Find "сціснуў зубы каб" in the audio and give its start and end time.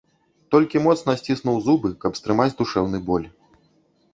1.19-2.17